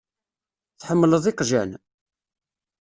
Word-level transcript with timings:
Tḥemmleḍ 0.79 1.23
iqjan? 1.31 1.71